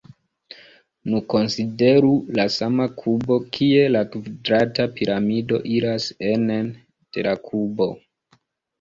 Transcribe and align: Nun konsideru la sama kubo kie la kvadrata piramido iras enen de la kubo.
Nun 1.11 1.21
konsideru 1.33 2.09
la 2.39 2.47
sama 2.55 2.89
kubo 3.03 3.39
kie 3.59 3.85
la 3.93 4.03
kvadrata 4.17 4.89
piramido 4.99 5.63
iras 5.77 6.11
enen 6.35 6.77
de 7.13 7.31
la 7.33 7.41
kubo. 7.49 7.93